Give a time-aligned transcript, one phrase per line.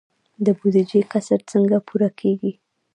[0.45, 2.51] د بودیجې کسر څنګه پوره کیږي؟